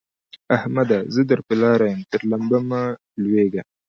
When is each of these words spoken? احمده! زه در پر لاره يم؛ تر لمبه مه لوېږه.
احمده! 0.57 0.97
زه 1.13 1.21
در 1.29 1.39
پر 1.47 1.55
لاره 1.61 1.87
يم؛ 1.93 2.01
تر 2.11 2.21
لمبه 2.29 2.59
مه 2.69 2.81
لوېږه. 3.21 3.61